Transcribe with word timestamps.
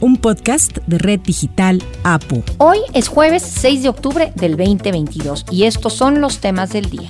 un 0.00 0.16
podcast 0.16 0.78
de 0.86 0.98
Red 0.98 1.20
Digital 1.20 1.82
APU. 2.04 2.42
Hoy 2.58 2.78
es 2.94 3.08
jueves 3.08 3.42
6 3.42 3.82
de 3.82 3.88
octubre 3.88 4.32
del 4.34 4.56
2022 4.56 5.46
y 5.50 5.64
estos 5.64 5.92
son 5.92 6.20
los 6.20 6.38
temas 6.38 6.70
del 6.70 6.88
día. 6.88 7.08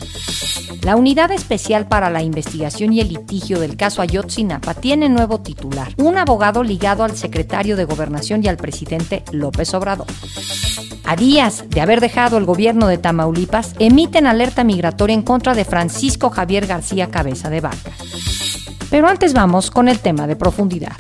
La 0.83 0.97
Unidad 0.97 1.31
Especial 1.31 1.87
para 1.87 2.11
la 2.11 2.23
Investigación 2.23 2.93
y 2.93 3.01
el 3.01 3.09
Litigio 3.09 3.61
del 3.61 3.77
caso 3.77 4.03
Ayotzinapa 4.03 4.75
tiene 4.75 5.09
nuevo 5.09 5.41
titular, 5.41 5.93
un 5.99 6.19
abogado 6.19 6.63
ligado 6.63 7.05
al 7.05 7.17
secretario 7.17 7.77
de 7.77 7.85
Gobernación 7.85 8.43
y 8.45 8.49
al 8.49 8.57
presidente 8.57 9.23
López 9.31 9.73
Obrador. 9.75 10.07
A 11.05 11.17
días 11.17 11.65
de 11.69 11.81
haber 11.81 12.01
dejado 12.01 12.39
el 12.39 12.45
gobierno 12.45 12.87
de 12.87 12.99
Tamaulipas, 12.99 13.75
emiten 13.79 14.27
alerta 14.27 14.65
migratoria 14.65 15.15
en 15.15 15.23
contra 15.23 15.55
de 15.55 15.65
Francisco 15.65 16.31
Javier 16.31 16.67
García 16.67 17.11
Cabeza 17.11 17.51
de 17.51 17.61
Vaca. 17.61 17.93
Pero 18.91 19.09
antes 19.09 19.33
vamos 19.33 19.71
con 19.71 19.89
el 19.89 20.01
tema 20.01 20.27
de 20.27 20.37
profundidad. 20.37 20.97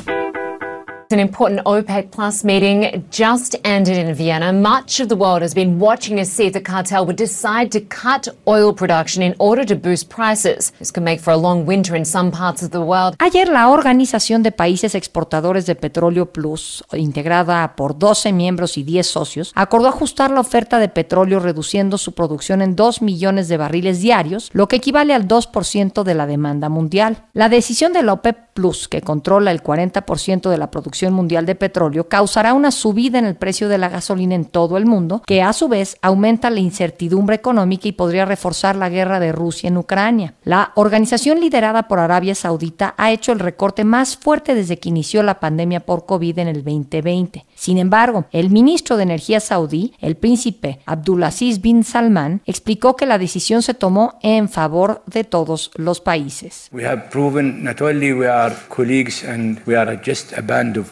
An 1.13 1.19
important 1.19 1.61
OPEC 1.65 2.13
Plus 2.13 2.45
meeting 2.45 3.05
just 3.11 3.57
ended 3.65 3.97
in 3.97 4.15
Vienna. 4.15 4.53
Much 4.53 5.01
of 5.01 5.09
the 5.09 5.17
world 5.17 5.43
has 5.43 5.53
been 5.53 5.81
watching 5.81 6.17
to 6.19 6.25
see 6.25 6.47
if 6.47 6.53
the 6.53 6.63
cartel 6.63 7.05
would 7.05 7.17
decide 7.17 7.73
to 7.73 7.81
cut 7.81 8.29
oil 8.47 8.73
production 8.73 9.21
in 9.21 9.35
order 9.39 9.65
to 9.65 9.75
boost 9.75 10.09
prices. 10.09 10.71
This 10.79 10.93
could 10.93 11.03
make 11.03 11.19
for 11.19 11.33
a 11.33 11.37
long 11.37 11.67
winter 11.67 11.97
in 11.97 12.05
some 12.05 12.31
parts 12.31 12.63
of 12.63 12.71
the 12.71 12.79
world. 12.79 13.17
Ayer 13.19 13.49
la 13.49 13.71
Organización 13.71 14.45
de 14.45 14.53
Países 14.53 14.95
Exportadores 14.95 15.67
de 15.67 15.75
Petróleo 15.75 16.27
Plus, 16.27 16.85
integrada 16.93 17.75
por 17.75 17.99
12 17.99 18.33
miembros 18.33 18.79
y 18.79 18.85
10 18.85 19.05
socios, 19.05 19.53
acordó 19.57 19.89
ajustar 19.89 20.31
la 20.31 20.39
oferta 20.39 20.79
de 20.79 20.89
petróleo 20.89 21.41
reduciendo 21.41 21.99
su 21.99 22.15
producción 22.15 22.63
en 22.63 22.77
2 22.77 23.03
millones 23.03 23.49
de 23.49 23.57
barriles 23.57 24.01
diarios, 24.01 24.49
lo 24.53 24.69
que 24.69 24.77
equivale 24.77 25.13
al 25.13 25.27
2% 25.27 26.05
de 26.05 26.15
la 26.15 26.29
demanda 26.29 26.69
mundial. 26.69 27.25
La 27.33 27.49
decisión 27.49 27.93
de 27.93 28.05
la 28.05 28.13
OPEP 28.13 28.51
Plus, 28.55 28.87
que 28.87 29.01
controla 29.01 29.51
el 29.51 29.61
40% 29.61 30.51
de 30.51 30.59
la 30.59 30.71
producción 30.71 31.00
Mundial 31.09 31.47
de 31.47 31.55
Petróleo 31.55 32.09
causará 32.09 32.53
una 32.53 32.71
subida 32.71 33.19
en 33.19 33.25
el 33.25 33.37
precio 33.37 33.69
de 33.69 33.79
la 33.79 33.89
gasolina 33.89 34.35
en 34.35 34.45
todo 34.45 34.77
el 34.77 34.85
mundo, 34.85 35.23
que 35.27 35.41
a 35.41 35.53
su 35.55 35.69
vez 35.69 35.97
aumenta 36.03 36.51
la 36.51 36.61
incertidumbre 36.61 37.37
económica 37.37 37.89
y 37.89 37.93
podría 37.93 38.27
reforzar 38.27 38.77
la 38.77 38.91
guerra 38.91 39.21
de 39.21 39.33
Rusia 39.33 39.69
en 39.69 39.79
Ucrania. 39.79 40.35
La 40.45 40.73
organización 40.75 41.41
liderada 41.41 41.89
por 41.89 41.99
Arabia 41.99 42.35
Saudita 42.35 42.95
ha 42.99 43.11
hecho 43.11 43.33
el 43.33 43.39
recorte 43.39 43.85
más 43.85 44.17
fuerte 44.17 44.55
desde 44.55 44.79
que 44.79 44.91
inició 44.91 45.23
la 45.23 45.41
pandemia 45.41 45.81
por 45.81 46.05
COVID 46.05 46.39
en 46.39 46.49
el 46.49 46.65
2020. 46.65 47.47
Sin 47.55 47.79
embargo, 47.79 48.27
el 48.33 48.51
ministro 48.51 48.97
de 48.97 49.05
Energía 49.05 49.41
saudí, 49.41 49.95
el 50.01 50.17
príncipe 50.17 50.81
Abdulaziz 50.87 51.61
bin 51.61 51.85
Salman, 51.85 52.43
explicó 52.47 52.97
que 52.97 53.07
la 53.07 53.19
decisión 53.19 53.63
se 53.63 53.75
tomó 53.75 54.19
en 54.23 54.49
favor 54.49 55.03
de 55.07 55.25
todos 55.25 55.71
los 55.77 56.01
países. 56.01 56.69
We 56.73 56.87
have 56.87 57.11
proven 57.11 57.63
not 57.63 57.81
we 57.81 58.27
are 58.27 58.55
colleagues 58.69 59.25
and 59.25 59.61
we 59.67 59.77
are 59.77 60.01
just 60.05 60.37
a 60.37 60.43
band 60.43 60.77
of 60.77 60.90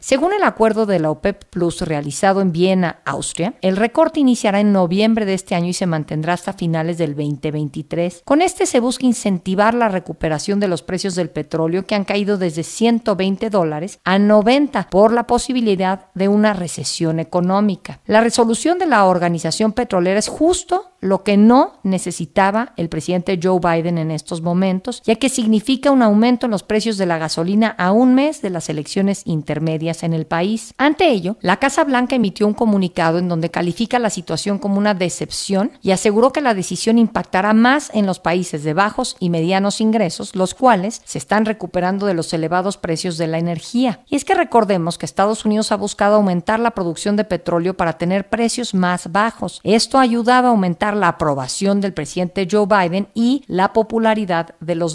Según 0.00 0.32
el 0.32 0.42
acuerdo 0.42 0.86
de 0.86 0.98
la 0.98 1.10
OPEP 1.10 1.44
Plus 1.46 1.82
realizado 1.82 2.40
en 2.40 2.52
Viena, 2.52 3.00
Austria, 3.04 3.54
el 3.60 3.76
recorte 3.76 4.20
iniciará 4.20 4.60
en 4.60 4.72
noviembre 4.72 5.24
de 5.24 5.34
este 5.34 5.54
año 5.54 5.68
y 5.68 5.72
se 5.72 5.86
mantendrá 5.86 6.34
hasta 6.34 6.52
finales 6.52 6.98
del 6.98 7.14
2023. 7.14 8.22
Con 8.24 8.42
este 8.42 8.66
se 8.66 8.80
busca 8.80 9.06
incentivar 9.06 9.74
la 9.74 9.88
recuperación 9.88 10.60
de 10.60 10.68
los 10.68 10.82
precios 10.82 11.14
del 11.14 11.30
petróleo 11.30 11.86
que 11.86 11.94
han 11.94 12.04
caído 12.04 12.38
desde 12.38 12.62
120 12.62 13.50
dólares 13.50 13.98
a 14.04 14.18
90 14.18 14.88
por 14.90 15.12
la 15.12 15.26
posibilidad 15.26 16.06
de 16.14 16.28
una 16.28 16.52
recesión 16.52 17.20
económica. 17.20 18.00
La 18.06 18.20
resolución 18.20 18.78
de 18.78 18.86
la 18.86 19.04
organización 19.04 19.72
petrolera 19.72 20.18
es 20.18 20.28
justo 20.28 20.92
lo 21.00 21.22
que 21.24 21.36
no 21.36 21.80
necesitaba 21.82 22.74
el 22.76 22.88
presidente 22.88 23.38
Joe 23.42 23.58
Biden 23.58 23.98
en 23.98 24.10
estos 24.10 24.42
momentos, 24.42 25.02
ya 25.04 25.16
que 25.20 25.28
significa 25.28 25.92
un 25.92 26.02
aumento 26.02 26.46
en 26.46 26.50
los 26.50 26.64
precios 26.64 26.98
de 26.98 27.06
la 27.06 27.18
gasolina 27.18 27.68
a 27.78 27.92
un 27.92 28.14
mes 28.14 28.42
de 28.42 28.50
las 28.50 28.68
elecciones 28.68 29.22
intermedias 29.24 30.02
en 30.02 30.12
el 30.12 30.26
país. 30.26 30.74
Ante 30.78 31.08
ello, 31.08 31.36
la 31.40 31.58
Casa 31.58 31.84
Blanca 31.84 32.16
emitió 32.16 32.48
un 32.48 32.54
comunicado 32.54 33.18
en 33.18 33.28
donde 33.28 33.50
califica 33.50 34.00
la 34.00 34.10
situación 34.10 34.58
como 34.58 34.78
una 34.78 34.94
decepción 34.94 35.70
y 35.82 35.92
aseguró 35.92 36.32
que 36.32 36.40
la 36.40 36.54
decisión 36.54 36.98
impactará 36.98 37.52
más 37.52 37.90
en 37.94 38.06
los 38.06 38.18
países 38.18 38.64
de 38.64 38.74
bajos 38.74 39.16
y 39.20 39.30
medianos 39.30 39.80
ingresos, 39.80 40.34
los 40.34 40.54
cuales 40.54 41.02
se 41.04 41.18
están 41.18 41.44
recuperando 41.44 42.06
de 42.06 42.14
los 42.14 42.32
elevados 42.32 42.76
precios 42.76 43.18
de 43.18 43.28
la 43.28 43.38
energía. 43.38 44.00
Y 44.08 44.16
es 44.16 44.24
que 44.24 44.34
recordemos 44.34 44.98
que 44.98 45.06
Estados 45.06 45.44
Unidos 45.44 45.70
ha 45.70 45.76
buscado 45.76 46.16
aumentar 46.16 46.58
la 46.58 46.72
producción 46.72 47.16
de 47.16 47.24
petróleo 47.24 47.76
para 47.76 47.98
tener 47.98 48.28
precios 48.28 48.74
más 48.74 49.12
bajos. 49.12 49.60
Esto 49.62 49.98
ha 49.98 50.02
ayudado 50.02 50.48
a 50.48 50.50
aumentar 50.50 50.96
la 50.96 51.08
aprobación 51.08 51.80
del 51.80 51.92
presidente 51.92 52.48
Joe 52.50 52.66
Biden 52.66 53.08
y 53.14 53.44
la 53.46 53.72
popularidad 53.72 54.54
de 54.60 54.74
los 54.74 54.94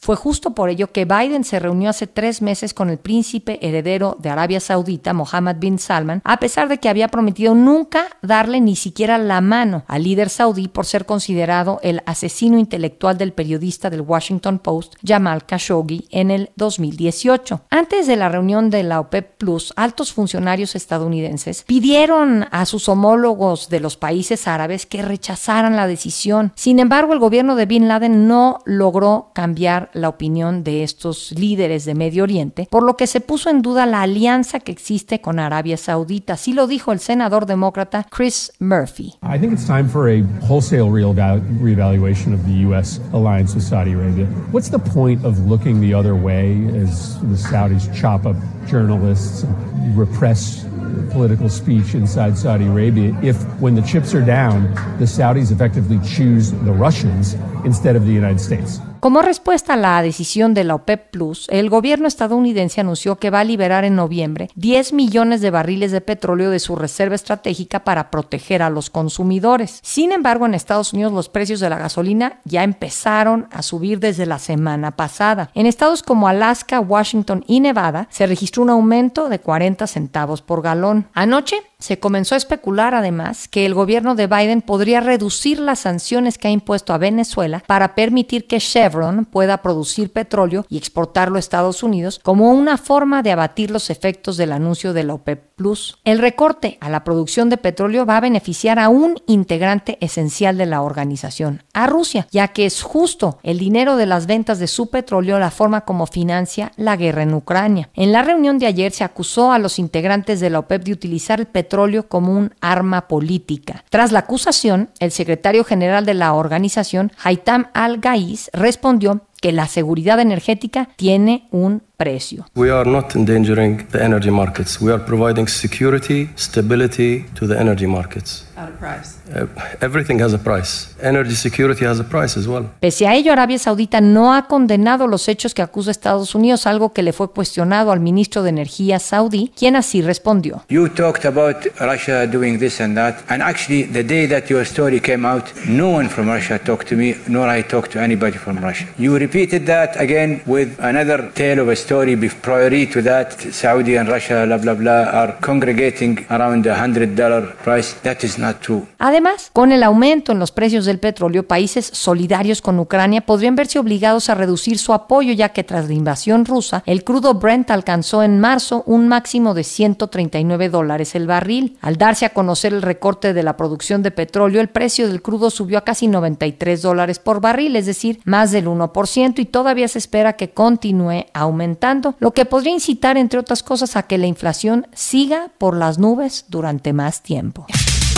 Fue 0.00 0.16
justo 0.16 0.54
por 0.54 0.68
ello 0.68 0.92
que 0.92 1.04
Biden 1.04 1.44
se 1.44 1.58
reunió 1.58 1.90
hace 1.90 2.06
tres 2.06 2.42
meses 2.42 2.74
con 2.74 2.90
el 2.90 2.98
príncipe 2.98 3.58
heredero 3.66 4.16
de 4.20 4.28
Arabia 4.28 4.60
Saudita, 4.60 5.12
Mohammed 5.12 5.56
bin 5.56 5.78
Salman, 5.78 6.20
a 6.24 6.38
pesar 6.38 6.68
de 6.68 6.78
que 6.78 6.88
había 6.88 7.08
prometido 7.08 7.54
nunca 7.54 8.04
darle 8.22 8.60
ni 8.60 8.76
siquiera 8.76 9.18
la 9.18 9.40
mano 9.40 9.84
al 9.86 10.02
líder 10.02 10.28
saudí 10.28 10.68
por 10.68 10.84
ser 10.84 11.06
considerado 11.06 11.80
el 11.82 12.02
asesino 12.06 12.58
intelectual 12.58 13.16
del 13.16 13.32
periodista 13.32 13.88
del 13.88 14.02
Washington 14.02 14.58
Post, 14.58 14.94
Jamal 15.04 15.44
Khashoggi, 15.46 16.06
en 16.10 16.30
el 16.30 16.50
2018. 16.56 17.62
Antes 17.70 18.06
de 18.06 18.16
la 18.16 18.28
reunión 18.28 18.70
de 18.70 18.82
la 18.82 19.00
OPEP 19.00 19.36
Plus, 19.38 19.72
altos 19.76 20.12
funcionarios 20.12 20.74
estadounidenses 20.74 21.64
pidieron 21.66 22.46
a 22.50 22.66
sus 22.66 22.88
homólogos 22.88 23.68
de 23.68 23.80
los 23.80 23.96
países 23.96 24.46
árabes 24.46 24.86
que 24.86 25.02
rechazaran 25.02 25.76
la 25.76 25.86
decisión. 25.86 26.52
Sin 26.54 26.78
embargo, 26.78 27.12
el 27.12 27.18
gobierno 27.18 27.56
de 27.56 27.66
Bin 27.66 27.88
Laden 27.88 28.28
no 28.28 28.58
logró 28.64 29.19
cambiar 29.32 29.90
la 29.92 30.08
opinión 30.08 30.64
de 30.64 30.82
estos 30.82 31.32
líderes 31.32 31.84
de 31.84 31.94
Medio 31.94 32.24
Oriente, 32.24 32.66
por 32.70 32.82
lo 32.82 32.96
que 32.96 33.06
se 33.06 33.20
puso 33.20 33.50
en 33.50 33.62
duda 33.62 33.86
la 33.86 34.02
alianza 34.02 34.60
que 34.60 34.72
existe 34.72 35.20
con 35.20 35.38
Arabia 35.38 35.76
Saudita. 35.76 36.34
Así 36.34 36.52
lo 36.52 36.66
dijo 36.66 36.92
el 36.92 37.00
senador 37.00 37.46
demócrata 37.46 38.06
Chris 38.10 38.52
Murphy. 38.58 39.14
I 39.22 39.38
think 39.38 39.52
it's 39.52 39.66
time 39.66 39.88
for 39.88 40.08
a 40.08 40.22
wholesale 40.46 40.90
reevaluation 40.90 42.32
of 42.34 42.44
the 42.46 42.66
U.S. 42.66 43.00
alliance 43.12 43.54
with 43.54 43.64
Saudi 43.64 43.92
Arabia. 43.92 44.26
What's 44.52 44.70
the 44.70 44.78
point 44.78 45.24
of 45.24 45.38
looking 45.46 45.80
the 45.80 45.94
other 45.94 46.14
way 46.14 46.66
as 46.82 47.20
the 47.20 47.36
Saudis 47.36 47.88
chop 47.94 48.26
up 48.26 48.36
journalists 48.66 49.44
and 49.44 49.96
repress 49.96 50.64
political 51.10 51.48
speech 51.48 51.94
inside 51.94 52.36
Saudi 52.36 52.66
Arabia 52.66 53.16
if, 53.22 53.36
when 53.60 53.74
the 53.74 53.82
chips 53.82 54.14
are 54.14 54.24
down, 54.24 54.72
the 54.98 55.04
Saudis 55.04 55.52
effectively 55.52 55.98
choose 56.06 56.52
the 56.52 56.72
Russians 56.72 57.34
instead 57.64 57.96
of 57.96 58.06
the 58.06 58.12
United 58.12 58.40
States. 58.40 58.80
Como 59.00 59.22
respuesta 59.22 59.72
a 59.72 59.76
la 59.78 60.02
decisión 60.02 60.52
de 60.52 60.62
la 60.62 60.74
OPEP 60.74 61.10
Plus, 61.10 61.46
el 61.48 61.70
gobierno 61.70 62.06
estadounidense 62.06 62.82
anunció 62.82 63.16
que 63.16 63.30
va 63.30 63.40
a 63.40 63.44
liberar 63.44 63.84
en 63.84 63.96
noviembre 63.96 64.50
10 64.56 64.92
millones 64.92 65.40
de 65.40 65.50
barriles 65.50 65.90
de 65.90 66.02
petróleo 66.02 66.50
de 66.50 66.58
su 66.58 66.76
reserva 66.76 67.14
estratégica 67.14 67.82
para 67.82 68.10
proteger 68.10 68.62
a 68.62 68.68
los 68.68 68.90
consumidores. 68.90 69.80
Sin 69.82 70.12
embargo, 70.12 70.44
en 70.44 70.52
Estados 70.52 70.92
Unidos 70.92 71.14
los 71.14 71.30
precios 71.30 71.60
de 71.60 71.70
la 71.70 71.78
gasolina 71.78 72.40
ya 72.44 72.62
empezaron 72.62 73.48
a 73.52 73.62
subir 73.62 74.00
desde 74.00 74.26
la 74.26 74.38
semana 74.38 74.90
pasada. 74.96 75.50
En 75.54 75.64
estados 75.64 76.02
como 76.02 76.28
Alaska, 76.28 76.78
Washington 76.78 77.42
y 77.46 77.60
Nevada 77.60 78.06
se 78.10 78.26
registró 78.26 78.62
un 78.64 78.70
aumento 78.70 79.30
de 79.30 79.38
40 79.38 79.86
centavos 79.86 80.42
por 80.42 80.60
galón. 80.60 81.06
Anoche 81.14 81.56
se 81.80 81.98
comenzó 81.98 82.34
a 82.34 82.38
especular 82.38 82.94
además 82.94 83.48
que 83.48 83.66
el 83.66 83.74
gobierno 83.74 84.14
de 84.14 84.26
Biden 84.26 84.62
podría 84.62 85.00
reducir 85.00 85.58
las 85.58 85.80
sanciones 85.80 86.38
que 86.38 86.48
ha 86.48 86.50
impuesto 86.50 86.92
a 86.92 86.98
Venezuela 86.98 87.62
para 87.66 87.94
permitir 87.94 88.46
que 88.46 88.60
Chevron 88.60 89.24
pueda 89.24 89.62
producir 89.62 90.12
petróleo 90.12 90.64
y 90.68 90.78
exportarlo 90.78 91.36
a 91.36 91.40
Estados 91.40 91.82
Unidos 91.82 92.20
como 92.22 92.52
una 92.52 92.78
forma 92.78 93.22
de 93.22 93.32
abatir 93.32 93.70
los 93.70 93.90
efectos 93.90 94.36
del 94.36 94.52
anuncio 94.52 94.92
de 94.92 95.04
la 95.04 95.14
OPEP 95.14 95.50
Plus. 95.56 95.98
El 96.04 96.18
recorte 96.18 96.78
a 96.80 96.88
la 96.90 97.04
producción 97.04 97.50
de 97.50 97.56
petróleo 97.56 98.06
va 98.06 98.18
a 98.18 98.20
beneficiar 98.20 98.78
a 98.78 98.88
un 98.88 99.16
integrante 99.26 99.98
esencial 100.00 100.56
de 100.58 100.66
la 100.66 100.82
organización, 100.82 101.62
a 101.72 101.86
Rusia, 101.86 102.26
ya 102.30 102.48
que 102.48 102.66
es 102.66 102.82
justo 102.82 103.38
el 103.42 103.58
dinero 103.58 103.96
de 103.96 104.06
las 104.06 104.26
ventas 104.26 104.58
de 104.58 104.66
su 104.66 104.90
petróleo 104.90 105.38
la 105.38 105.50
forma 105.50 105.82
como 105.82 106.06
financia 106.06 106.72
la 106.76 106.96
guerra 106.96 107.22
en 107.22 107.34
Ucrania. 107.34 107.90
En 107.94 108.12
la 108.12 108.22
reunión 108.22 108.58
de 108.58 108.66
ayer 108.66 108.92
se 108.92 109.04
acusó 109.04 109.52
a 109.52 109.58
los 109.58 109.78
integrantes 109.78 110.40
de 110.40 110.50
la 110.50 110.60
OPEP 110.60 110.84
de 110.84 110.92
utilizar 110.92 111.40
el 111.40 111.46
petróleo 111.46 111.69
como 112.08 112.32
un 112.32 112.54
arma 112.60 113.08
política. 113.08 113.84
Tras 113.88 114.12
la 114.12 114.20
acusación, 114.20 114.90
el 114.98 115.10
secretario 115.10 115.64
general 115.64 116.04
de 116.04 116.14
la 116.14 116.34
organización, 116.34 117.12
Haitam 117.22 117.68
al-Gaiz, 117.72 118.50
respondió 118.52 119.22
que 119.40 119.52
la 119.52 119.66
seguridad 119.66 120.20
energética 120.20 120.88
tiene 120.96 121.48
un 121.50 121.82
precio. 121.96 122.46
We 122.54 122.70
are 122.70 122.88
not 122.88 123.14
endangering 123.14 123.86
the 123.88 124.02
energy 124.02 124.30
markets. 124.30 124.80
We 124.80 124.90
are 124.90 125.04
providing 125.04 125.48
security, 125.48 126.30
stability 126.34 127.26
to 127.34 127.46
the 127.46 127.58
energy 127.58 127.86
markets. 127.86 128.46
At 128.56 128.68
a 128.68 128.72
price. 128.72 129.18
Uh, 129.34 129.46
everything 129.80 130.20
has 130.20 130.32
a 130.32 130.38
price. 130.38 130.94
Energy 131.02 131.34
security 131.34 131.84
has 131.84 132.00
a 132.00 132.04
price 132.04 132.38
as 132.38 132.46
well. 132.46 132.70
Pese 132.80 133.06
a 133.06 133.14
ello, 133.14 133.32
Arabia 133.32 133.58
Saudita 133.58 134.00
no 134.00 134.32
ha 134.34 134.46
condenado 134.46 135.06
los 135.06 135.28
hechos 135.28 135.54
que 135.54 135.62
acusa 135.62 135.90
Estados 135.90 136.34
Unidos, 136.34 136.66
algo 136.66 136.92
que 136.92 137.02
le 137.02 137.12
fue 137.12 137.30
cuestionado 137.30 137.92
al 137.92 138.00
ministro 138.00 138.42
de 138.42 138.50
Energía 138.50 138.98
saudí, 138.98 139.52
quien 139.56 139.76
así 139.76 140.02
respondió. 140.02 140.64
You 140.68 140.88
talked 140.88 141.26
about 141.26 141.66
Russia 141.80 142.26
doing 142.26 142.58
this 142.58 142.80
and 142.80 142.96
that, 142.96 143.16
and 143.28 143.42
actually, 143.42 143.84
the 143.84 144.02
day 144.02 144.26
that 144.26 144.48
your 144.48 144.64
story 144.66 145.00
came 145.00 145.26
out, 145.26 145.44
no 145.66 145.90
one 145.90 146.08
from 146.08 146.28
Russia 146.28 146.58
talked 146.58 146.88
to 146.88 146.96
me, 146.96 147.14
nor 147.28 147.48
I 147.48 147.62
talked 147.62 147.92
to 147.92 148.00
anybody 148.00 148.38
from 148.38 148.58
Russia. 148.58 148.86
You 148.98 149.16
repeated 149.30 149.64
that 149.66 149.96
again 150.00 150.42
with 150.46 150.68
another 150.80 151.30
tale 151.34 151.60
of 151.60 151.68
a 151.68 151.76
story 151.76 152.16
prior 152.42 152.86
to 152.86 153.02
that. 153.02 153.32
Saudi 153.52 153.96
and 153.96 154.08
Russia, 154.08 154.44
blah 154.44 154.58
blah 154.58 154.74
blah, 154.74 155.04
are 155.12 155.36
congregating 155.40 156.18
around 156.30 156.66
a 156.66 156.74
hundred 156.74 157.14
dollar 157.14 157.54
price. 157.62 157.94
That 158.02 158.24
is 158.24 158.38
not 158.38 158.60
true. 158.60 158.86
Además, 158.98 159.50
con 159.52 159.70
el 159.70 159.84
aumento 159.84 160.32
en 160.32 160.40
los 160.40 160.50
precios 160.50 160.84
del 160.84 160.98
petróleo, 160.98 161.46
países 161.46 161.86
solidarios 161.92 162.60
con 162.60 162.78
Ucrania 162.80 163.20
podrían 163.20 163.54
verse 163.54 163.78
obligados 163.78 164.28
a 164.30 164.34
reducir 164.34 164.78
su 164.78 164.92
apoyo, 164.92 165.32
ya 165.32 165.50
que 165.50 165.62
tras 165.62 165.86
la 165.86 165.94
invasión 165.94 166.44
rusa, 166.44 166.82
el 166.86 167.04
crudo 167.04 167.34
Brent 167.34 167.70
alcanzó 167.70 168.24
en 168.24 168.40
marzo 168.40 168.82
un 168.86 169.06
máximo 169.06 169.54
de 169.54 169.62
139 169.62 170.68
dólares 170.70 171.14
el 171.14 171.28
barril. 171.28 171.78
Al 171.82 171.96
darse 171.96 172.26
a 172.26 172.30
conocer 172.30 172.72
el 172.72 172.82
recorte 172.82 173.32
de 173.32 173.42
la 173.44 173.56
producción 173.56 174.02
de 174.02 174.10
petróleo, 174.10 174.60
el 174.60 174.68
precio 174.68 175.06
del 175.06 175.22
crudo 175.22 175.50
subió 175.50 175.78
a 175.78 175.84
casi 175.84 176.08
93 176.08 176.82
dólares 176.82 177.20
por 177.20 177.40
barril, 177.40 177.76
es 177.76 177.86
decir, 177.86 178.20
más 178.24 178.50
del 178.50 178.66
1%, 178.66 179.19
y 179.20 179.44
todavía 179.44 179.88
se 179.88 179.98
espera 179.98 180.34
que 180.34 180.50
continúe 180.50 181.26
aumentando, 181.34 182.14
lo 182.18 182.32
que 182.32 182.44
podría 182.44 182.72
incitar, 182.72 183.16
entre 183.16 183.38
otras 183.38 183.62
cosas, 183.62 183.96
a 183.96 184.04
que 184.04 184.18
la 184.18 184.26
inflación 184.26 184.86
siga 184.92 185.50
por 185.58 185.76
las 185.76 185.98
nubes 185.98 186.46
durante 186.48 186.92
más 186.92 187.22
tiempo. 187.22 187.66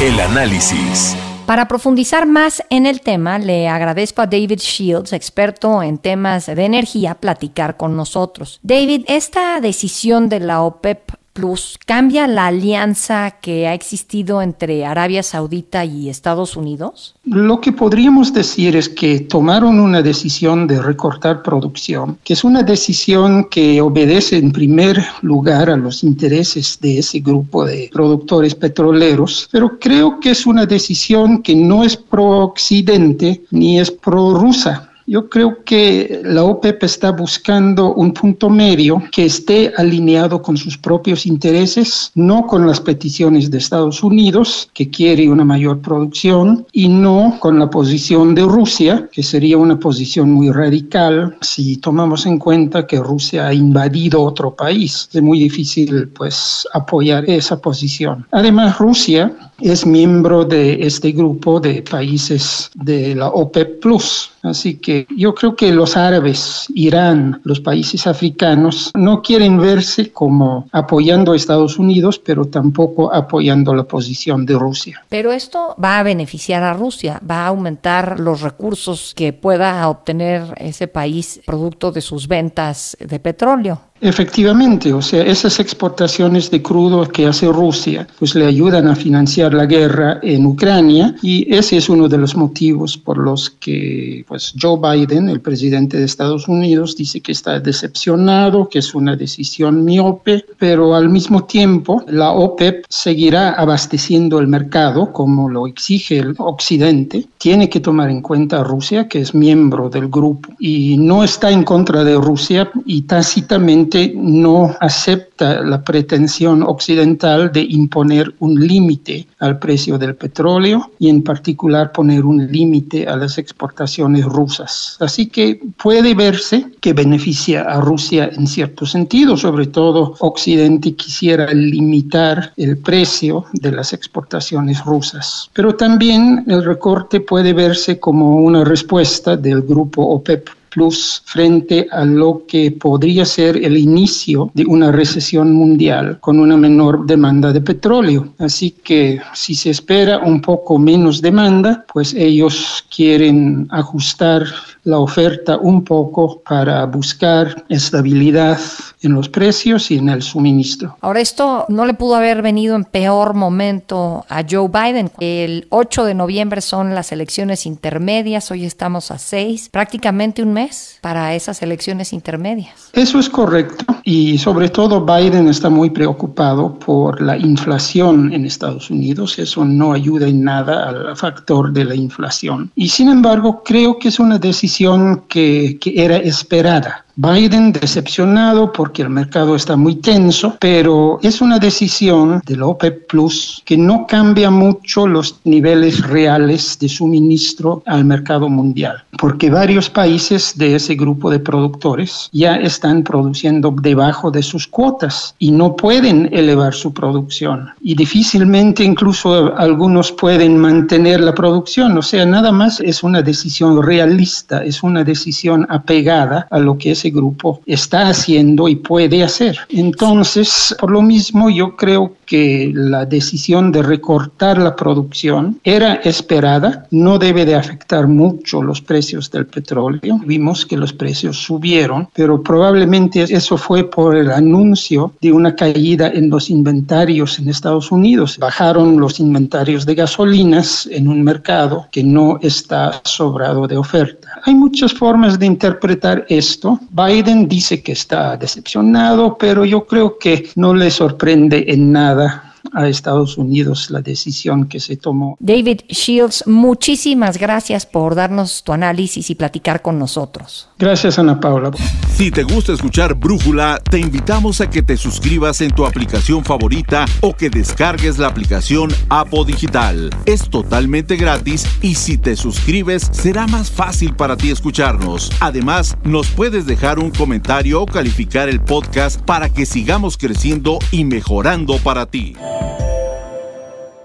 El 0.00 0.18
análisis. 0.20 1.16
Para 1.46 1.66
profundizar 1.66 2.24
más 2.26 2.62
en 2.70 2.86
el 2.86 3.00
tema, 3.00 3.38
le 3.38 3.68
agradezco 3.68 4.22
a 4.22 4.26
David 4.26 4.58
Shields, 4.58 5.12
experto 5.12 5.82
en 5.82 5.98
temas 5.98 6.46
de 6.46 6.64
energía, 6.64 7.16
platicar 7.16 7.76
con 7.76 7.96
nosotros. 7.96 8.60
David, 8.62 9.04
esta 9.08 9.60
decisión 9.60 10.28
de 10.28 10.40
la 10.40 10.62
OPEP 10.62 11.11
Plus 11.32 11.78
cambia 11.86 12.26
la 12.26 12.48
alianza 12.48 13.30
que 13.40 13.66
ha 13.66 13.72
existido 13.72 14.42
entre 14.42 14.84
Arabia 14.84 15.22
Saudita 15.22 15.84
y 15.84 16.10
Estados 16.10 16.56
Unidos? 16.56 17.14
Lo 17.24 17.60
que 17.60 17.72
podríamos 17.72 18.34
decir 18.34 18.76
es 18.76 18.90
que 18.90 19.20
tomaron 19.20 19.80
una 19.80 20.02
decisión 20.02 20.66
de 20.66 20.82
recortar 20.82 21.42
producción, 21.42 22.18
que 22.22 22.34
es 22.34 22.44
una 22.44 22.62
decisión 22.62 23.44
que 23.44 23.80
obedece 23.80 24.36
en 24.36 24.52
primer 24.52 25.02
lugar 25.22 25.70
a 25.70 25.76
los 25.76 26.04
intereses 26.04 26.78
de 26.80 26.98
ese 26.98 27.20
grupo 27.20 27.64
de 27.64 27.88
productores 27.92 28.54
petroleros, 28.54 29.48
pero 29.50 29.78
creo 29.78 30.20
que 30.20 30.30
es 30.30 30.46
una 30.46 30.66
decisión 30.66 31.42
que 31.42 31.56
no 31.56 31.82
es 31.82 31.96
pro-occidente 31.96 33.42
ni 33.50 33.80
es 33.80 33.90
pro-rusa 33.90 34.91
yo 35.06 35.28
creo 35.28 35.62
que 35.64 36.22
la 36.24 36.44
OPEP 36.44 36.82
está 36.84 37.12
buscando 37.12 37.94
un 37.94 38.12
punto 38.12 38.48
medio 38.48 39.02
que 39.12 39.24
esté 39.26 39.72
alineado 39.76 40.42
con 40.42 40.56
sus 40.56 40.78
propios 40.78 41.26
intereses, 41.26 42.10
no 42.14 42.46
con 42.46 42.66
las 42.66 42.80
peticiones 42.80 43.50
de 43.50 43.58
Estados 43.58 44.02
Unidos, 44.02 44.70
que 44.74 44.90
quiere 44.90 45.28
una 45.28 45.44
mayor 45.44 45.80
producción, 45.80 46.66
y 46.72 46.88
no 46.88 47.36
con 47.40 47.58
la 47.58 47.70
posición 47.70 48.34
de 48.34 48.42
Rusia, 48.42 49.08
que 49.12 49.22
sería 49.22 49.58
una 49.58 49.78
posición 49.78 50.30
muy 50.30 50.50
radical 50.50 51.36
si 51.40 51.76
tomamos 51.76 52.26
en 52.26 52.38
cuenta 52.38 52.86
que 52.86 52.98
Rusia 52.98 53.48
ha 53.48 53.54
invadido 53.54 54.22
otro 54.22 54.54
país. 54.54 55.08
Es 55.12 55.22
muy 55.22 55.38
difícil 55.38 56.08
pues 56.08 56.66
apoyar 56.72 57.28
esa 57.28 57.60
posición. 57.60 58.26
Además, 58.30 58.78
Rusia 58.78 59.32
es 59.60 59.86
miembro 59.86 60.44
de 60.44 60.84
este 60.84 61.12
grupo 61.12 61.60
de 61.60 61.82
países 61.82 62.70
de 62.74 63.14
la 63.14 63.28
OPEP 63.28 63.80
Plus. 63.80 64.30
Así 64.42 64.74
que 64.74 64.91
yo 65.16 65.34
creo 65.34 65.56
que 65.56 65.72
los 65.72 65.96
árabes, 65.96 66.66
Irán, 66.74 67.40
los 67.44 67.60
países 67.60 68.06
africanos 68.06 68.90
no 68.94 69.22
quieren 69.22 69.58
verse 69.58 70.12
como 70.12 70.68
apoyando 70.72 71.32
a 71.32 71.36
Estados 71.36 71.78
Unidos, 71.78 72.18
pero 72.18 72.44
tampoco 72.46 73.12
apoyando 73.12 73.74
la 73.74 73.84
posición 73.84 74.46
de 74.46 74.54
Rusia. 74.54 75.04
Pero 75.08 75.32
esto 75.32 75.74
va 75.82 75.98
a 75.98 76.02
beneficiar 76.02 76.62
a 76.62 76.74
Rusia, 76.74 77.20
va 77.28 77.44
a 77.44 77.48
aumentar 77.48 78.20
los 78.20 78.40
recursos 78.40 79.12
que 79.14 79.32
pueda 79.32 79.88
obtener 79.88 80.54
ese 80.58 80.88
país 80.88 81.40
producto 81.44 81.92
de 81.92 82.00
sus 82.00 82.28
ventas 82.28 82.96
de 83.00 83.18
petróleo. 83.18 83.91
Efectivamente, 84.04 84.92
o 84.92 85.00
sea, 85.00 85.22
esas 85.22 85.60
exportaciones 85.60 86.50
de 86.50 86.60
crudo 86.60 87.06
que 87.06 87.24
hace 87.24 87.46
Rusia, 87.46 88.04
pues 88.18 88.34
le 88.34 88.46
ayudan 88.46 88.88
a 88.88 88.96
financiar 88.96 89.54
la 89.54 89.64
guerra 89.64 90.18
en 90.24 90.44
Ucrania 90.44 91.14
y 91.22 91.54
ese 91.54 91.76
es 91.76 91.88
uno 91.88 92.08
de 92.08 92.18
los 92.18 92.34
motivos 92.34 92.98
por 92.98 93.16
los 93.16 93.50
que 93.50 94.24
pues 94.26 94.54
Joe 94.60 94.76
Biden, 94.76 95.28
el 95.28 95.40
presidente 95.40 95.98
de 95.98 96.04
Estados 96.04 96.48
Unidos, 96.48 96.96
dice 96.96 97.20
que 97.20 97.30
está 97.30 97.60
decepcionado, 97.60 98.68
que 98.68 98.80
es 98.80 98.92
una 98.92 99.14
decisión 99.14 99.84
miope, 99.84 100.46
pero 100.58 100.96
al 100.96 101.08
mismo 101.08 101.44
tiempo 101.44 102.02
la 102.08 102.32
OPEP 102.32 102.84
seguirá 102.88 103.52
abasteciendo 103.52 104.40
el 104.40 104.48
mercado 104.48 105.12
como 105.12 105.48
lo 105.48 105.68
exige 105.68 106.18
el 106.18 106.34
occidente. 106.38 107.24
Tiene 107.38 107.68
que 107.68 107.78
tomar 107.78 108.10
en 108.10 108.20
cuenta 108.20 108.62
a 108.62 108.64
Rusia, 108.64 109.06
que 109.06 109.20
es 109.20 109.32
miembro 109.32 109.88
del 109.88 110.08
grupo 110.08 110.48
y 110.58 110.96
no 110.98 111.22
está 111.22 111.52
en 111.52 111.62
contra 111.62 112.02
de 112.02 112.16
Rusia 112.16 112.68
y 112.84 113.02
tácitamente 113.02 113.91
no 114.14 114.74
acepta 114.80 115.62
la 115.62 115.82
pretensión 115.82 116.62
occidental 116.62 117.52
de 117.52 117.62
imponer 117.62 118.34
un 118.38 118.54
límite 118.66 119.26
al 119.38 119.58
precio 119.58 119.98
del 119.98 120.14
petróleo 120.14 120.90
y 120.98 121.08
en 121.08 121.22
particular 121.22 121.92
poner 121.92 122.24
un 122.24 122.50
límite 122.50 123.06
a 123.06 123.16
las 123.16 123.38
exportaciones 123.38 124.24
rusas. 124.24 124.96
Así 125.00 125.26
que 125.26 125.60
puede 125.82 126.14
verse 126.14 126.66
que 126.80 126.92
beneficia 126.92 127.62
a 127.62 127.80
Rusia 127.80 128.30
en 128.32 128.46
cierto 128.46 128.86
sentido, 128.86 129.36
sobre 129.36 129.66
todo 129.66 130.14
Occidente 130.20 130.94
quisiera 130.94 131.52
limitar 131.52 132.52
el 132.56 132.78
precio 132.78 133.44
de 133.52 133.72
las 133.72 133.92
exportaciones 133.92 134.84
rusas. 134.84 135.50
Pero 135.52 135.74
también 135.74 136.44
el 136.46 136.64
recorte 136.64 137.20
puede 137.20 137.52
verse 137.52 137.98
como 137.98 138.36
una 138.36 138.64
respuesta 138.64 139.36
del 139.36 139.62
grupo 139.62 140.02
OPEP 140.02 140.48
Plus 140.72 141.22
frente 141.26 141.86
a 141.90 142.04
lo 142.04 142.44
que 142.48 142.70
podría 142.70 143.24
ser 143.24 143.56
el 143.58 143.76
inicio 143.76 144.50
de 144.54 144.64
una 144.64 144.90
recesión 144.90 145.52
mundial 145.52 146.18
con 146.20 146.38
una 146.38 146.56
menor 146.56 147.04
demanda 147.06 147.52
de 147.52 147.60
petróleo. 147.60 148.34
Así 148.38 148.70
que 148.82 149.20
si 149.34 149.54
se 149.54 149.70
espera 149.70 150.18
un 150.18 150.40
poco 150.40 150.78
menos 150.78 151.20
demanda, 151.20 151.84
pues 151.92 152.14
ellos 152.14 152.84
quieren 152.94 153.66
ajustar 153.70 154.46
la 154.84 154.98
oferta 154.98 155.58
un 155.58 155.84
poco 155.84 156.42
para 156.42 156.84
buscar 156.86 157.64
estabilidad 157.68 158.58
en 159.02 159.12
los 159.12 159.28
precios 159.28 159.90
y 159.90 159.98
en 159.98 160.08
el 160.08 160.22
suministro. 160.22 160.96
Ahora, 161.00 161.20
esto 161.20 161.66
no 161.68 161.86
le 161.86 161.94
pudo 161.94 162.16
haber 162.16 162.42
venido 162.42 162.74
en 162.76 162.84
peor 162.84 163.34
momento 163.34 164.24
a 164.28 164.44
Joe 164.48 164.68
Biden. 164.68 165.10
El 165.20 165.66
8 165.70 166.04
de 166.04 166.14
noviembre 166.14 166.60
son 166.60 166.94
las 166.94 167.12
elecciones 167.12 167.66
intermedias, 167.66 168.50
hoy 168.50 168.64
estamos 168.64 169.10
a 169.10 169.18
6, 169.18 169.68
prácticamente 169.70 170.42
un 170.42 170.52
mes 170.52 170.98
para 171.00 171.34
esas 171.34 171.62
elecciones 171.62 172.12
intermedias. 172.12 172.90
Eso 172.92 173.18
es 173.18 173.28
correcto 173.28 173.84
y 174.04 174.38
sobre 174.38 174.68
todo 174.68 175.04
Biden 175.04 175.48
está 175.48 175.70
muy 175.70 175.90
preocupado 175.90 176.78
por 176.78 177.20
la 177.20 177.36
inflación 177.36 178.32
en 178.32 178.44
Estados 178.44 178.90
Unidos. 178.90 179.38
Eso 179.38 179.64
no 179.64 179.92
ayuda 179.92 180.26
en 180.26 180.44
nada 180.44 180.88
al 180.88 181.16
factor 181.16 181.72
de 181.72 181.84
la 181.84 181.94
inflación. 181.94 182.70
Y 182.74 182.88
sin 182.88 183.08
embargo, 183.08 183.62
creo 183.64 183.98
que 183.98 184.08
es 184.08 184.18
una 184.18 184.38
decisión 184.38 185.24
que, 185.28 185.78
era 185.84 186.16
esperada. 186.16 187.01
Biden 187.16 187.72
decepcionado 187.72 188.72
porque 188.72 189.02
el 189.02 189.10
mercado 189.10 189.54
está 189.54 189.76
muy 189.76 189.96
tenso, 189.96 190.56
pero 190.58 191.18
es 191.22 191.42
una 191.42 191.58
decisión 191.58 192.40
del 192.46 192.62
OPEP 192.62 193.06
Plus 193.06 193.62
que 193.66 193.76
no 193.76 194.06
cambia 194.06 194.50
mucho 194.50 195.06
los 195.06 195.38
niveles 195.44 196.06
reales 196.06 196.78
de 196.78 196.88
suministro 196.88 197.82
al 197.84 198.06
mercado 198.06 198.48
mundial, 198.48 199.04
porque 199.18 199.50
varios 199.50 199.90
países 199.90 200.54
de 200.56 200.76
ese 200.76 200.94
grupo 200.94 201.30
de 201.30 201.38
productores 201.38 202.30
ya 202.32 202.56
están 202.56 203.02
produciendo 203.02 203.74
debajo 203.82 204.30
de 204.30 204.42
sus 204.42 204.66
cuotas 204.66 205.34
y 205.38 205.50
no 205.50 205.76
pueden 205.76 206.30
elevar 206.32 206.72
su 206.72 206.94
producción. 206.94 207.68
Y 207.82 207.94
difícilmente 207.94 208.84
incluso 208.84 209.54
algunos 209.58 210.12
pueden 210.12 210.56
mantener 210.56 211.20
la 211.20 211.34
producción, 211.34 211.96
o 211.98 212.02
sea, 212.02 212.24
nada 212.24 212.52
más 212.52 212.80
es 212.80 213.02
una 213.02 213.20
decisión 213.20 213.82
realista, 213.82 214.64
es 214.64 214.82
una 214.82 215.04
decisión 215.04 215.66
apegada 215.68 216.46
a 216.50 216.58
lo 216.58 216.78
que 216.78 216.92
es 216.92 217.01
ese 217.02 217.10
grupo 217.10 217.60
está 217.66 218.08
haciendo 218.08 218.68
y 218.68 218.76
puede 218.76 219.24
hacer. 219.24 219.58
Entonces, 219.68 220.74
por 220.78 220.92
lo 220.92 221.02
mismo, 221.02 221.50
yo 221.50 221.74
creo 221.74 222.12
que 222.24 222.70
la 222.72 223.04
decisión 223.04 223.72
de 223.72 223.82
recortar 223.82 224.56
la 224.56 224.76
producción 224.76 225.60
era 225.64 225.94
esperada, 225.94 226.86
no 226.92 227.18
debe 227.18 227.44
de 227.44 227.56
afectar 227.56 228.06
mucho 228.06 228.62
los 228.62 228.80
precios 228.80 229.30
del 229.30 229.46
petróleo. 229.46 230.20
Vimos 230.24 230.64
que 230.64 230.76
los 230.76 230.92
precios 230.92 231.38
subieron, 231.38 232.08
pero 232.14 232.40
probablemente 232.42 233.24
eso 233.24 233.56
fue 233.56 233.90
por 233.90 234.16
el 234.16 234.30
anuncio 234.30 235.12
de 235.20 235.32
una 235.32 235.56
caída 235.56 236.08
en 236.08 236.30
los 236.30 236.50
inventarios 236.50 237.38
en 237.38 237.48
Estados 237.48 237.90
Unidos. 237.90 238.38
Bajaron 238.38 239.00
los 239.00 239.18
inventarios 239.18 239.84
de 239.84 239.96
gasolinas 239.96 240.88
en 240.90 241.08
un 241.08 241.22
mercado 241.22 241.88
que 241.90 242.04
no 242.04 242.38
está 242.42 243.00
sobrado 243.04 243.66
de 243.66 243.76
oferta. 243.76 244.40
Hay 244.44 244.54
muchas 244.54 244.92
formas 244.92 245.38
de 245.38 245.46
interpretar 245.46 246.24
esto. 246.28 246.80
Biden 246.94 247.48
dice 247.48 247.82
que 247.82 247.92
está 247.92 248.36
decepcionado, 248.36 249.38
pero 249.38 249.64
yo 249.64 249.86
creo 249.86 250.18
que 250.18 250.50
no 250.56 250.74
le 250.74 250.90
sorprende 250.90 251.64
en 251.68 251.90
nada 251.90 252.51
a 252.72 252.88
Estados 252.88 253.38
Unidos 253.38 253.90
la 253.90 254.00
decisión 254.00 254.66
que 254.66 254.80
se 254.80 254.96
tomó. 254.96 255.36
David 255.40 255.80
Shields, 255.88 256.44
muchísimas 256.46 257.38
gracias 257.38 257.86
por 257.86 258.14
darnos 258.14 258.62
tu 258.64 258.72
análisis 258.72 259.30
y 259.30 259.34
platicar 259.34 259.82
con 259.82 259.98
nosotros. 259.98 260.68
Gracias, 260.78 261.18
Ana 261.18 261.38
Paula. 261.40 261.70
Si 262.14 262.30
te 262.30 262.42
gusta 262.42 262.72
escuchar 262.72 263.14
Brújula, 263.14 263.80
te 263.90 263.98
invitamos 263.98 264.60
a 264.60 264.70
que 264.70 264.82
te 264.82 264.96
suscribas 264.96 265.60
en 265.60 265.70
tu 265.70 265.86
aplicación 265.86 266.44
favorita 266.44 267.04
o 267.20 267.34
que 267.34 267.50
descargues 267.50 268.18
la 268.18 268.28
aplicación 268.28 268.90
Apo 269.08 269.44
Digital. 269.44 270.10
Es 270.26 270.48
totalmente 270.48 271.16
gratis 271.16 271.66
y 271.82 271.94
si 271.94 272.18
te 272.18 272.36
suscribes 272.36 273.08
será 273.12 273.46
más 273.46 273.70
fácil 273.70 274.14
para 274.14 274.36
ti 274.36 274.50
escucharnos. 274.50 275.30
Además, 275.40 275.96
nos 276.04 276.28
puedes 276.28 276.66
dejar 276.66 276.98
un 276.98 277.10
comentario 277.10 277.82
o 277.82 277.86
calificar 277.86 278.48
el 278.48 278.60
podcast 278.60 279.20
para 279.22 279.48
que 279.48 279.66
sigamos 279.66 280.16
creciendo 280.16 280.78
y 280.90 281.04
mejorando 281.04 281.78
para 281.78 282.06
ti. 282.06 282.34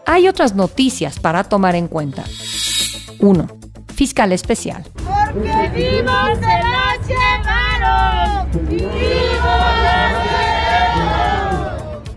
Hay 0.06 0.28
otras 0.28 0.56
noticias 0.56 1.20
para 1.20 1.44
tomar 1.44 1.76
en 1.76 1.88
cuenta. 1.88 2.24
1. 3.20 3.48
Fiscal 3.94 4.32
especial. 4.32 4.84
Porque 4.96 5.70
vivos 5.76 6.40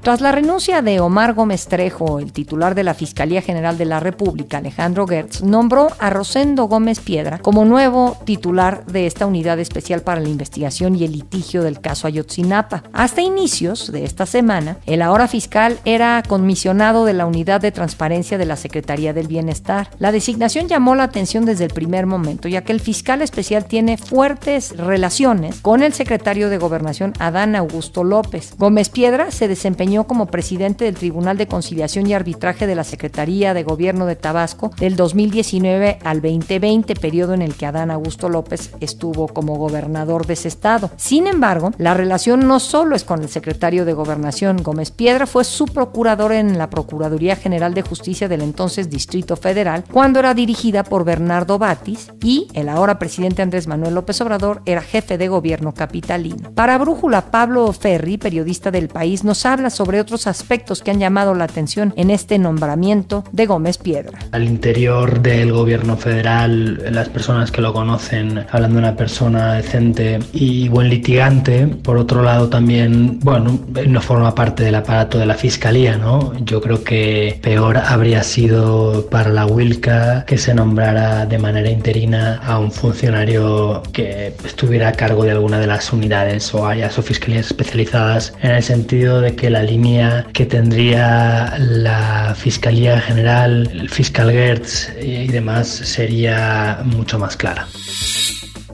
Tras 0.03 0.23
la 0.23 0.33
renuncia 0.33 0.81
de 0.81 0.99
Omar 0.99 1.35
Gómez 1.35 1.67
Trejo, 1.67 2.21
el 2.21 2.33
titular 2.33 2.75
de 2.75 2.85
la 2.85 2.95
Fiscalía 2.95 3.43
General 3.43 3.77
de 3.77 3.85
la 3.85 4.01
República, 4.01 4.57
Alejandro 4.57 5.07
Gertz, 5.07 5.43
nombró 5.43 5.89
a 5.99 6.09
Rosendo 6.09 6.65
Gómez 6.65 7.01
Piedra 7.01 7.37
como 7.37 7.67
nuevo 7.67 8.17
titular 8.25 8.87
de 8.87 9.07
esta 9.07 9.27
unidad 9.27 9.59
especial 9.59 10.01
para 10.01 10.23
la 10.23 10.31
investigación 10.31 10.97
y 10.97 11.05
el 11.05 11.13
litigio 11.13 11.63
del 11.63 11.83
caso 11.83 12.07
Ayotzinapa. 12.07 12.83
Hasta 12.95 13.21
inicios 13.21 13.93
de 13.93 14.05
esta 14.05 14.25
semana, 14.25 14.79
el 14.87 15.03
ahora 15.03 15.29
fiscal 15.29 15.79
era 15.85 16.23
comisionado 16.27 17.05
de 17.05 17.13
la 17.13 17.27
Unidad 17.27 17.61
de 17.61 17.71
Transparencia 17.71 18.39
de 18.39 18.47
la 18.47 18.57
Secretaría 18.57 19.13
del 19.13 19.29
Bienestar. 19.29 19.91
La 19.99 20.13
designación 20.13 20.67
llamó 20.67 20.95
la 20.95 21.05
atención 21.05 21.45
desde 21.45 21.65
el 21.65 21.75
primer 21.75 22.07
momento, 22.07 22.49
ya 22.49 22.63
que 22.63 22.73
el 22.73 22.81
fiscal 22.81 23.21
especial 23.21 23.67
tiene 23.67 23.99
fuertes 23.99 24.75
relaciones 24.79 25.61
con 25.61 25.83
el 25.83 25.93
secretario 25.93 26.49
de 26.49 26.57
Gobernación, 26.57 27.13
Adán 27.19 27.55
Augusto 27.55 28.03
López. 28.03 28.55
Gómez 28.57 28.89
Piedra 28.89 29.31
se 29.31 29.47
desempeñó 29.47 29.90
como 29.91 30.27
presidente 30.27 30.85
del 30.85 30.95
Tribunal 30.95 31.37
de 31.37 31.49
Conciliación 31.49 32.07
y 32.07 32.15
Arbitraje 32.15 32.69
de 32.69 32.77
la 32.77 32.85
Secretaría 32.85 33.55
de 33.55 33.65
Gobierno 33.65 34.07
de 34.07 34.15
Tabasco 34.15 34.71
del 34.79 34.95
2019 34.95 35.99
al 36.05 36.23
2020, 36.23 36.95
periodo 36.95 37.35
en 37.35 37.43
el 37.43 37.55
que 37.55 37.67
Adán 37.67 37.91
Augusto 37.91 38.29
López 38.29 38.71
estuvo 38.79 39.27
como 39.27 39.57
gobernador 39.57 40.27
de 40.27 40.35
ese 40.35 40.47
estado. 40.47 40.91
Sin 40.97 41.27
embargo, 41.27 41.73
la 41.77 41.95
relación 41.95 42.47
no 42.47 42.61
solo 42.61 42.95
es 42.95 43.03
con 43.03 43.23
el 43.23 43.29
secretario 43.29 43.85
de 43.85 43.93
Gobernación. 43.93 44.63
Gómez 44.63 44.93
Piedra 44.93 45.27
fue 45.27 45.43
su 45.43 45.65
procurador 45.65 46.33
en 46.33 46.57
la 46.57 46.71
Procuraduría 46.71 47.35
General 47.35 47.75
de 47.75 47.83
Justicia 47.83 48.29
del 48.29 48.43
entonces 48.43 48.91
Distrito 48.91 49.35
Federal, 49.35 49.85
cuando 49.91 50.21
era 50.21 50.35
dirigida 50.35 50.85
por 50.85 51.05
Bernardo 51.05 51.59
Batis, 51.59 52.13
y 52.23 52.47
el 52.55 52.69
ahora 52.69 53.01
presidente 53.01 53.43
Andrés 53.43 53.67
Manuel 53.67 53.95
López 53.95 54.21
Obrador 54.21 54.63
era 54.67 54.83
jefe 54.83 55.19
de 55.19 55.27
gobierno 55.27 55.75
capitalino. 55.75 56.53
Para 56.55 56.79
Brújula, 56.79 57.33
Pablo 57.33 57.73
Ferri, 57.73 58.19
periodista 58.19 58.71
del 58.71 58.89
país, 58.89 59.25
nos 59.25 59.45
habla 59.45 59.71
sobre 59.71 59.80
otros 59.81 60.27
aspectos 60.27 60.83
que 60.83 60.91
han 60.91 60.99
llamado 60.99 61.35
la 61.35 61.45
atención 61.45 61.93
en 61.97 62.11
este 62.11 62.39
nombramiento 62.39 63.25
de 63.33 63.47
Gómez 63.47 63.79
Piedra. 63.79 64.19
Al 64.33 64.45
interior 64.45 65.21
del 65.21 65.53
gobierno 65.53 65.97
federal, 65.97 66.83
las 66.93 67.09
personas 67.09 67.51
que 67.51 67.61
lo 67.61 67.73
conocen 67.73 68.45
hablan 68.51 68.73
de 68.73 68.79
una 68.79 68.97
persona 68.97 69.55
decente 69.55 70.19
y 70.33 70.69
buen 70.69 70.89
litigante. 70.89 71.67
Por 71.67 71.97
otro 71.97 72.23
lado, 72.23 72.49
también, 72.49 73.19
bueno, 73.21 73.59
no 73.87 74.01
forma 74.01 74.35
parte 74.35 74.65
del 74.65 74.75
aparato 74.75 75.19
de 75.19 75.27
la 75.27 75.35
fiscalía, 75.35 75.97
¿no? 75.97 76.33
Yo 76.45 76.61
creo 76.61 76.85
que 76.85 77.39
peor 77.43 77.79
habría 77.79 78.23
sido 78.23 79.07
para 79.11 79.31
la 79.31 79.47
Wilca 79.47 80.25
que 80.27 80.39
se 80.39 80.55
nombrara 80.55 81.27
de 81.27 81.39
manera 81.39 81.71
interina 81.71 82.41
a 82.45 82.59
un 82.59 82.73
funcionario 82.73 83.83
que 83.93 84.35
estuviera 84.45 84.89
a 84.89 84.93
cargo 84.93 85.25
de 85.25 85.31
alguna 85.31 85.59
de 85.59 85.67
las 85.67 85.93
unidades 85.93 86.53
o 86.55 86.67
áreas 86.67 86.99
o 86.99 87.03
fiscalías 87.03 87.47
especializadas 87.47 88.35
en 88.43 88.53
el 88.53 88.63
sentido 88.63 89.21
de 89.21 89.35
que 89.35 89.51
la 89.51 89.63
línea 89.71 90.27
que 90.33 90.47
tendría 90.47 91.57
la 91.59 92.35
Fiscalía 92.37 93.01
General, 93.01 93.71
el 93.73 93.89
fiscal 93.89 94.31
Gertz 94.31 94.91
y 95.01 95.29
demás 95.29 95.69
sería 95.69 96.81
mucho 96.85 97.19
más 97.19 97.37
clara. 97.37 97.69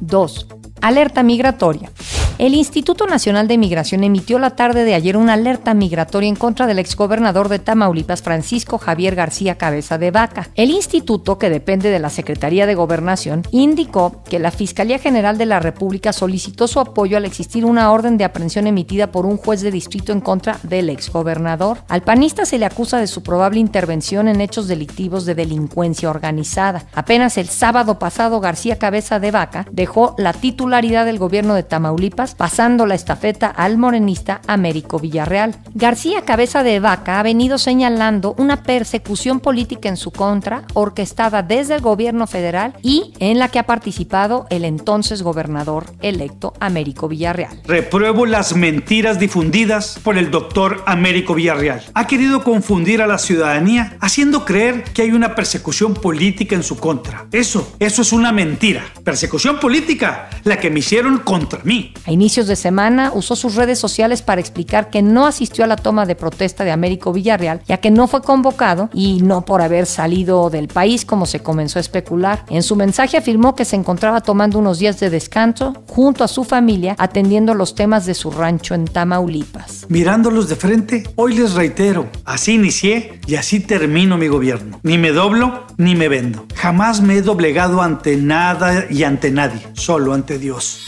2. 0.01 0.47
Alerta 0.81 1.23
migratoria. 1.23 1.91
El 2.39 2.55
Instituto 2.55 3.07
Nacional 3.07 3.49
de 3.49 3.57
Migración 3.57 4.05
emitió 4.05 4.39
la 4.39 4.51
tarde 4.51 4.85
de 4.85 4.93
ayer 4.93 5.17
una 5.17 5.33
alerta 5.33 5.73
migratoria 5.73 6.29
en 6.29 6.37
contra 6.37 6.67
del 6.67 6.79
exgobernador 6.79 7.49
de 7.49 7.59
Tamaulipas, 7.59 8.21
Francisco 8.21 8.77
Javier 8.77 9.15
García 9.15 9.57
Cabeza 9.57 9.97
de 9.97 10.11
Vaca. 10.11 10.51
El 10.55 10.71
instituto, 10.71 11.39
que 11.39 11.49
depende 11.49 11.89
de 11.89 11.99
la 11.99 12.11
Secretaría 12.11 12.67
de 12.67 12.75
Gobernación, 12.75 13.43
indicó 13.53 14.23
que 14.29 14.39
la 14.39 14.51
Fiscalía 14.51 14.99
General 14.99 15.39
de 15.39 15.47
la 15.47 15.61
República 15.61 16.13
solicitó 16.13 16.69
su 16.69 16.79
apoyo 16.79 17.17
al 17.17 17.25
existir 17.25 17.65
una 17.65 17.91
orden 17.91 18.19
de 18.19 18.25
aprehensión 18.25 18.67
emitida 18.67 19.11
por 19.11 19.25
un 19.25 19.39
juez 19.39 19.63
de 19.63 19.71
distrito 19.71 20.13
en 20.13 20.21
contra 20.21 20.59
del 20.63 20.91
exgobernador. 20.91 21.79
Al 21.89 22.03
panista 22.03 22.45
se 22.45 22.59
le 22.59 22.67
acusa 22.67 22.99
de 22.99 23.07
su 23.07 23.23
probable 23.23 23.61
intervención 23.61 24.29
en 24.29 24.43
hechos 24.43 24.69
delictivos 24.69 25.25
de 25.25 25.35
delincuencia 25.35 26.11
organizada. 26.11 26.85
Apenas 26.93 27.39
el 27.39 27.49
sábado 27.49 27.99
pasado, 27.99 28.41
García 28.41 28.79
Cabeza 28.79 29.21
de 29.21 29.31
Vaca 29.31 29.67
dejó 29.71 30.15
la 30.19 30.35
titularidad 30.35 31.07
del 31.07 31.19
gobierno 31.19 31.55
de 31.55 31.63
Tamaulipas 31.63 32.26
pasando 32.35 32.87
la 32.87 32.95
estafeta 32.95 33.47
al 33.47 33.79
morenista 33.79 34.41
Américo 34.47 34.99
Villarreal. 34.99 35.57
García 35.75 36.23
Cabeza 36.23 36.63
de 36.63 36.81
Vaca 36.81 37.21
ha 37.21 37.23
venido 37.23 37.59
señalando 37.59 38.35
una 38.39 38.63
persecución 38.63 39.41
política 39.41 39.89
en 39.89 39.97
su 39.97 40.11
contra, 40.11 40.65
orquestada 40.75 41.43
desde 41.43 41.75
el 41.75 41.81
gobierno 41.81 42.27
federal 42.27 42.75
y 42.83 43.13
en 43.19 43.39
la 43.39 43.49
que 43.49 43.59
ha 43.59 43.67
participado 43.67 44.47
el 44.51 44.65
entonces 44.65 45.23
gobernador 45.23 45.87
electo 46.03 46.53
Américo 46.61 47.09
Villarreal. 47.09 47.61
Repruebo 47.67 48.27
las 48.27 48.57
mentiras 48.57 49.19
difundidas 49.19 49.99
por 50.03 50.19
el 50.19 50.31
doctor 50.31 50.83
Américo 50.87 51.35
Villarreal. 51.35 51.83
Ha 51.95 52.07
querido 52.07 52.43
confundir 52.43 53.03
a 53.03 53.07
la 53.07 53.19
ciudadanía 53.19 53.97
haciendo 54.01 54.45
creer 54.45 54.85
que 54.85 55.03
hay 55.03 55.13
una 55.13 55.35
persecución 55.35 55.95
política 55.95 56.55
en 56.55 56.63
su 56.63 56.77
contra. 56.77 57.27
Eso, 57.33 57.75
eso 57.79 58.03
es 58.03 58.13
una 58.13 58.33
mentira. 58.33 58.85
Persecución 59.05 59.59
política, 59.59 60.29
la 60.45 60.59
que 60.59 60.71
me 60.71 60.81
hicieron 60.81 61.19
contra 61.19 61.61
mí 61.65 61.93
inicios 62.17 62.47
de 62.47 62.57
semana 62.57 63.13
usó 63.15 63.37
sus 63.37 63.57
redes 63.57 63.79
sociales 63.79 64.23
para 64.23 64.41
explicar 64.41 64.89
que 64.89 65.03
no 65.03 65.27
asistió 65.27 65.65
a 65.65 65.67
la 65.67 65.77
toma 65.77 66.07
de 66.07 66.15
protesta 66.15 66.65
de 66.65 66.71
Américo 66.71 67.13
Villarreal, 67.13 67.61
ya 67.69 67.77
que 67.77 67.91
no 67.91 68.09
fue 68.09 68.23
convocado 68.23 68.89
y 68.95 69.21
no 69.21 69.45
por 69.45 69.61
haber 69.61 69.85
salido 69.85 70.49
del 70.49 70.69
país 70.69 71.05
como 71.05 71.27
se 71.27 71.41
comenzó 71.41 71.79
a 71.79 71.81
especular. 71.81 72.45
En 72.49 72.63
su 72.63 72.75
mensaje 72.75 73.19
afirmó 73.19 73.55
que 73.55 73.67
se 73.67 73.77
encontraba 73.77 74.23
tomando 74.23 74.59
unos 74.59 74.79
días 74.79 74.99
de 74.99 75.11
descanso 75.11 75.75
junto 75.87 76.25
a 76.25 76.29
su 76.29 76.45
familia 76.45 76.97
atendiendo 76.99 77.53
los 77.53 77.75
temas 77.75 78.07
de 78.07 78.15
su 78.15 78.31
rancho 78.31 78.75
en 78.75 78.87
Tamaulipas. 78.87 79.85
Mirándolos 79.91 80.49
de 80.49 80.57
frente, 80.57 81.05
hoy 81.17 81.35
les 81.35 81.53
reitero, 81.53 82.09
así 82.25 82.55
inicié 82.55 83.21
y 83.27 83.35
así 83.35 83.61
termino 83.61 84.17
mi 84.17 84.29
gobierno. 84.29 84.81
Ni 84.83 84.97
me 84.97 85.11
doblo 85.11 85.67
ni 85.77 85.95
me 85.95 86.09
vendo. 86.09 86.47
Jamás 86.55 87.03
me 87.03 87.17
he 87.17 87.23
doblegado 87.23 87.83
ante 87.83 88.17
nada 88.17 88.87
y 88.89 89.05
ante 89.05 89.31
nadie, 89.31 89.61
solo 89.75 90.15
ante 90.15 90.39
Dios. 90.39 90.81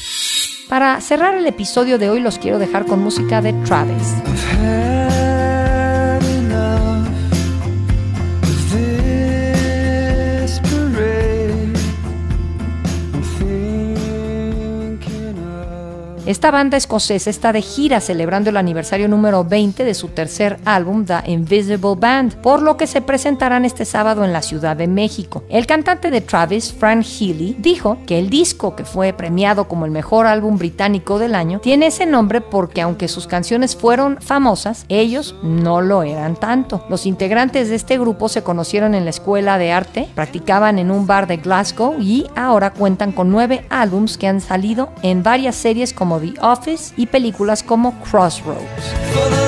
Para 0.68 1.00
cerrar 1.00 1.34
el 1.34 1.46
episodio 1.46 1.98
de 1.98 2.10
hoy 2.10 2.20
los 2.20 2.38
quiero 2.38 2.58
dejar 2.58 2.84
con 2.84 3.02
música 3.02 3.40
de 3.40 3.54
Travis. 3.64 4.97
Esta 16.28 16.50
banda 16.50 16.76
escocesa 16.76 17.30
está 17.30 17.54
de 17.54 17.62
gira 17.62 18.02
celebrando 18.02 18.50
el 18.50 18.58
aniversario 18.58 19.08
número 19.08 19.44
20 19.44 19.82
de 19.82 19.94
su 19.94 20.08
tercer 20.08 20.58
álbum, 20.66 21.06
The 21.06 21.22
Invisible 21.24 21.94
Band, 21.96 22.34
por 22.42 22.60
lo 22.60 22.76
que 22.76 22.86
se 22.86 23.00
presentarán 23.00 23.64
este 23.64 23.86
sábado 23.86 24.26
en 24.26 24.34
la 24.34 24.42
Ciudad 24.42 24.76
de 24.76 24.88
México. 24.88 25.44
El 25.48 25.66
cantante 25.66 26.10
de 26.10 26.20
Travis, 26.20 26.70
Frank 26.70 27.02
Healy, 27.02 27.56
dijo 27.58 27.96
que 28.06 28.18
el 28.18 28.28
disco 28.28 28.76
que 28.76 28.84
fue 28.84 29.14
premiado 29.14 29.68
como 29.68 29.86
el 29.86 29.90
mejor 29.90 30.26
álbum 30.26 30.58
británico 30.58 31.18
del 31.18 31.34
año 31.34 31.60
tiene 31.60 31.86
ese 31.86 32.04
nombre 32.04 32.42
porque 32.42 32.82
aunque 32.82 33.08
sus 33.08 33.26
canciones 33.26 33.74
fueron 33.74 34.18
famosas, 34.20 34.84
ellos 34.90 35.34
no 35.42 35.80
lo 35.80 36.02
eran 36.02 36.36
tanto. 36.36 36.84
Los 36.90 37.06
integrantes 37.06 37.70
de 37.70 37.76
este 37.76 37.98
grupo 37.98 38.28
se 38.28 38.42
conocieron 38.42 38.94
en 38.94 39.04
la 39.04 39.10
escuela 39.10 39.56
de 39.56 39.72
arte, 39.72 40.10
practicaban 40.14 40.78
en 40.78 40.90
un 40.90 41.06
bar 41.06 41.26
de 41.26 41.38
Glasgow 41.38 41.98
y 41.98 42.26
ahora 42.36 42.74
cuentan 42.74 43.12
con 43.12 43.30
nueve 43.30 43.64
álbums 43.70 44.18
que 44.18 44.26
han 44.26 44.42
salido 44.42 44.90
en 45.00 45.22
varias 45.22 45.54
series 45.54 45.94
como 45.94 46.17
Office 46.40 46.94
y 46.96 47.06
películas 47.06 47.62
como 47.62 47.98
Crossroads. 48.00 49.47